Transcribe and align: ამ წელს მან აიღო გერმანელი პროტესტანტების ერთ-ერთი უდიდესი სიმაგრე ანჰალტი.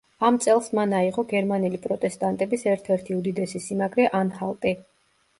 ამ 0.27 0.37
წელს 0.43 0.67
მან 0.77 0.93
აიღო 0.99 1.23
გერმანელი 1.33 1.79
პროტესტანტების 1.83 2.65
ერთ-ერთი 2.71 3.17
უდიდესი 3.17 3.61
სიმაგრე 3.67 4.07
ანჰალტი. 4.21 4.73